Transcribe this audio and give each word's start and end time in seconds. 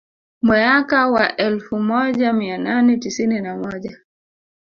Mweaka 0.41 1.07
wa 1.11 1.37
elfu 1.37 1.79
moja 1.79 2.33
mia 2.33 2.57
nane 2.57 2.97
tisini 2.97 3.41
na 3.41 3.57
moja 3.57 3.97